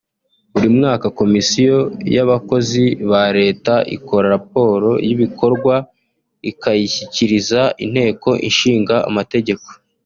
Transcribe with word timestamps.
Buri 0.51 0.67
mwaka 0.77 1.07
komisiyo 1.19 1.77
y’abakozi 2.15 2.85
ba 3.09 3.23
leta 3.39 3.73
ikora 3.95 4.25
raporo 4.35 4.89
y’ibikorwa 5.07 5.75
ikayishikiriza 6.51 7.61
inteko 7.85 8.29
ishingamategeko 8.49 9.67